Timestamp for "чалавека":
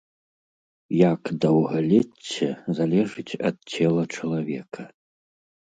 4.15-4.91